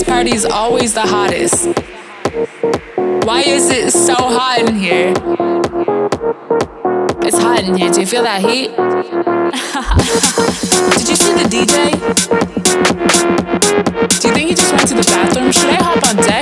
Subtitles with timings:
[0.00, 1.66] Party's always the hottest?
[3.26, 5.12] Why is it so hot in here?
[7.22, 7.90] It's hot in here.
[7.90, 8.70] Do you feel that heat?
[10.96, 11.92] Did you see the DJ?
[14.20, 15.52] Do you think he just went to the bathroom?
[15.52, 16.41] Should I hop on decks?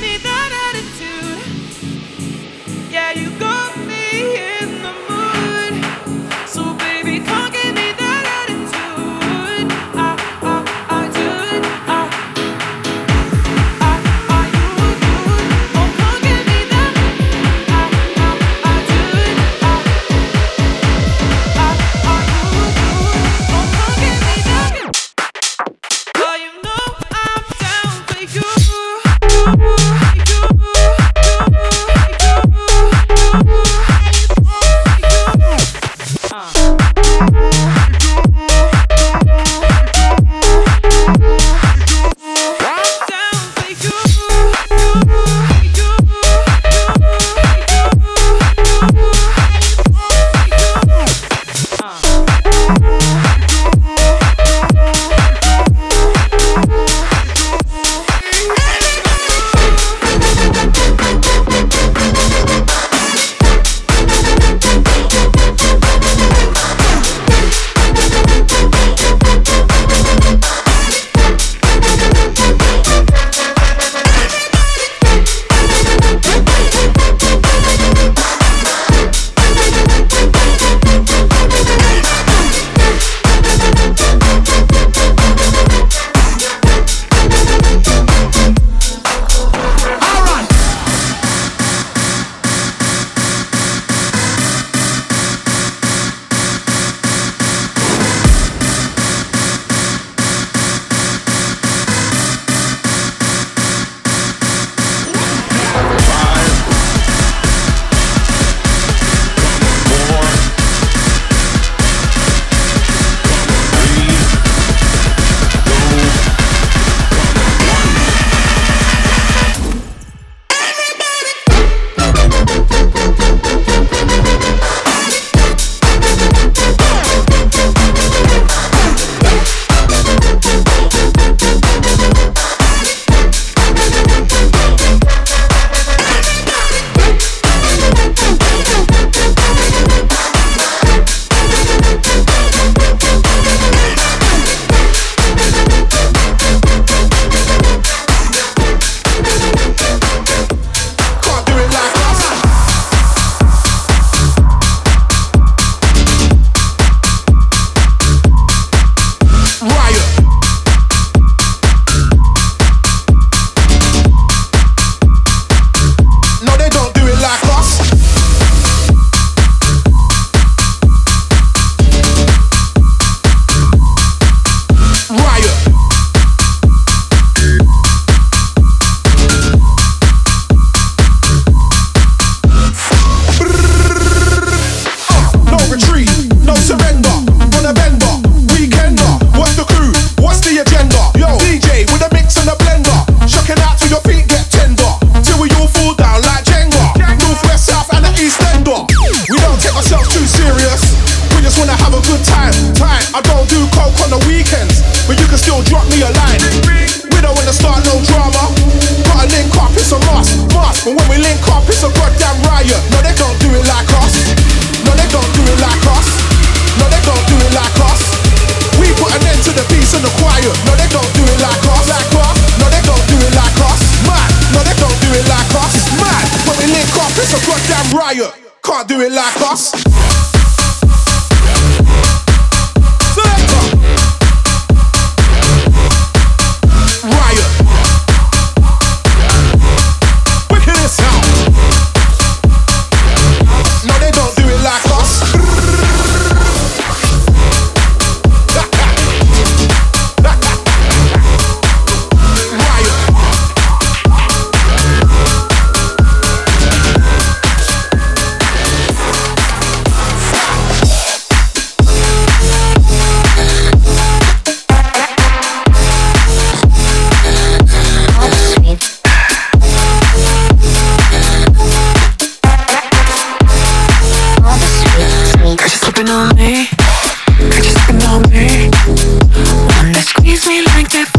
[0.00, 0.27] me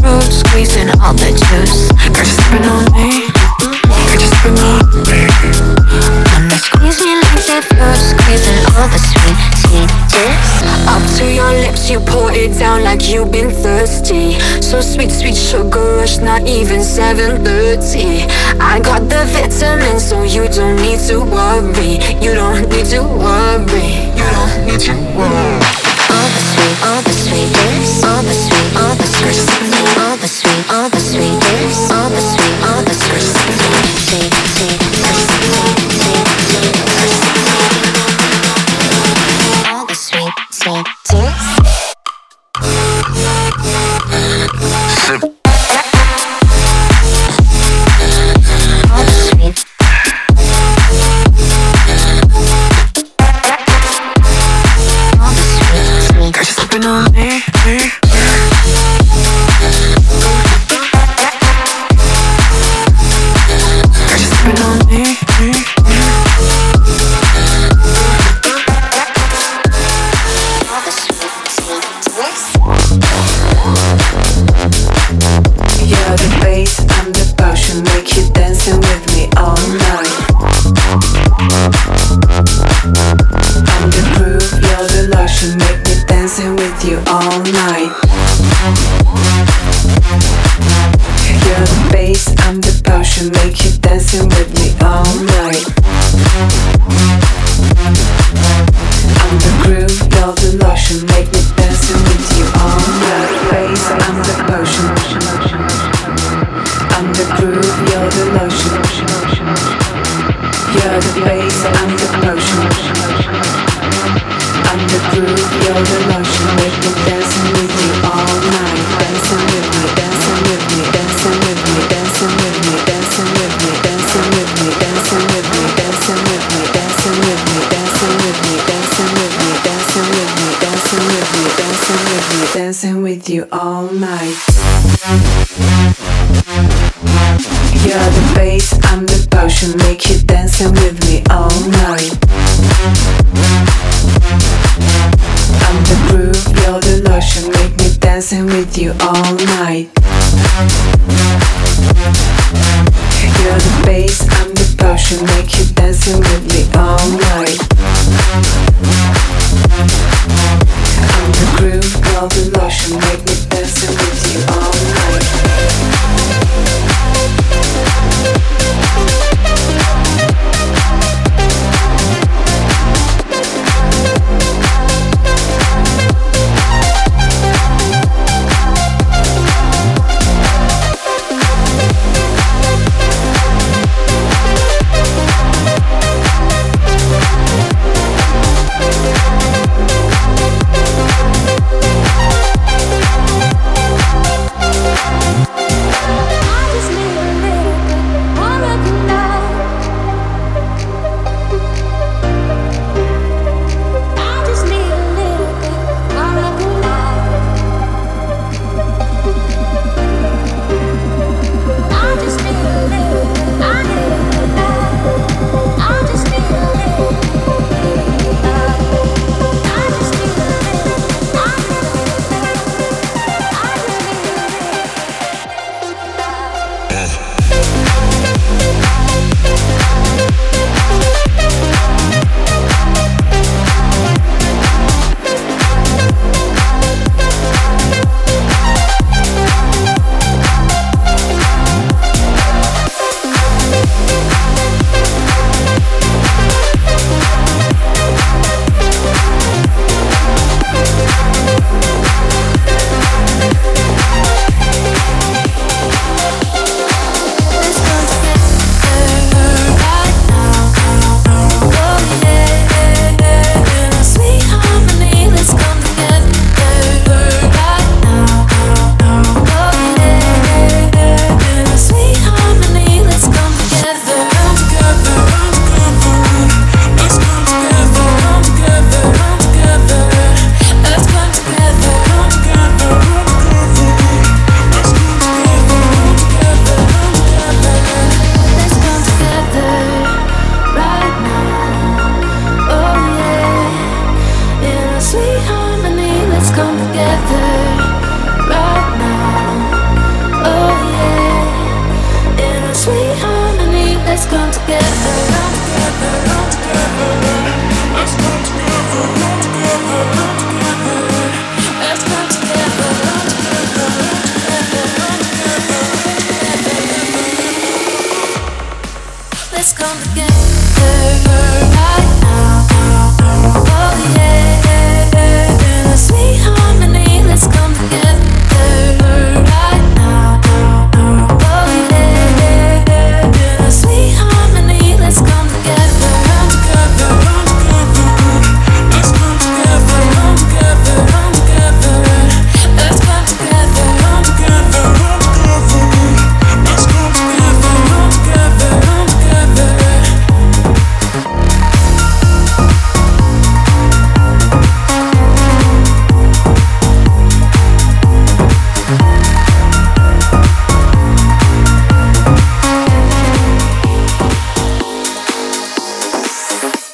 [0.00, 1.88] fruit, squeezing all the juice.
[2.04, 3.28] You're just sipping on me.
[3.60, 5.20] You're just sipping on me.
[6.32, 10.52] Wanna squeeze me like that fruit, squeezing all the sweet, sweet juice.
[10.88, 14.38] Up to your lips, you pour it down like you've been thirsty.
[14.60, 18.26] So sweet, sweet sugar rush, not even 7:30.
[18.58, 22.00] I got the vitamins, so you don't need to worry.
[22.24, 23.88] You don't need to worry.
[24.18, 25.60] You don't need to worry.
[26.10, 27.89] All the sweet, all the sweet juice.